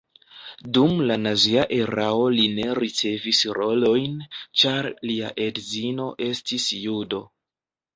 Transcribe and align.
Dum 0.77 0.95
la 1.11 1.17
nazia 1.25 1.65
erao 1.77 2.25
li 2.37 2.47
ne 2.61 2.67
ricevis 2.81 3.45
rolojn, 3.61 4.19
ĉar 4.65 4.93
lia 5.13 5.35
edzino 5.49 6.13
estis 6.35 6.71
judo. 6.87 7.27